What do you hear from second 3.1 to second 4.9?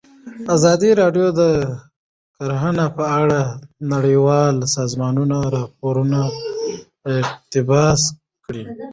اړه د نړیوالو